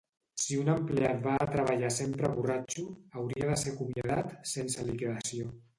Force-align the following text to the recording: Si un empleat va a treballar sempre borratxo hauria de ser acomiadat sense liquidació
Si 0.43 0.55
un 0.61 0.71
empleat 0.75 1.19
va 1.27 1.35
a 1.43 1.47
treballar 1.55 1.91
sempre 1.99 2.33
borratxo 2.39 2.89
hauria 2.95 3.53
de 3.53 3.61
ser 3.65 3.77
acomiadat 3.79 4.37
sense 4.57 4.93
liquidació 4.93 5.59